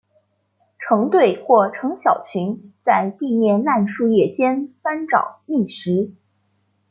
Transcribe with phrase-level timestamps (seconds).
[0.79, 6.13] 成对或成小群在地面烂树叶间翻找觅食。